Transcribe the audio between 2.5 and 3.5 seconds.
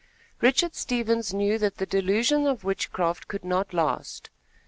witchcraft could